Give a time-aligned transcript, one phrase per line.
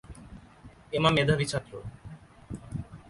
[0.93, 1.73] এমা মেধাবী ছাত্র।